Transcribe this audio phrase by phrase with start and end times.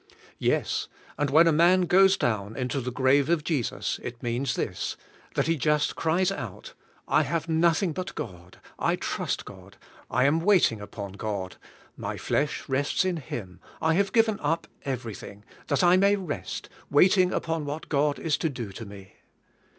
[0.39, 4.97] Yes, and when a man goes down into the grave of Jesus, it means this:
[5.35, 6.73] that he just cries out,
[7.07, 9.77] ''I have nothing but God, I trust God;
[10.09, 11.57] I am waiting upon God;
[11.95, 17.31] my flesh rests in Him; I have given up everj^hing, that I may rest, waiting
[17.31, 19.17] upon what God is to do to me."